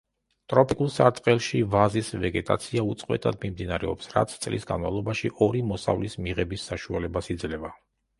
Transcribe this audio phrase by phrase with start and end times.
[0.51, 7.71] ტროპიკულ სარტყელში ვაზის ვეგეტაცია უწყვეტად მიმდინარეობს, რაც წლის განმავლობაში ორი მოსავლის მიღების საშუალებას იძლევა.